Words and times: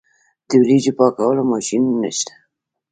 د 0.47 0.49
وریجو 0.61 0.91
پاکولو 0.99 1.43
ماشینونه 1.53 2.09
شته 2.17 2.33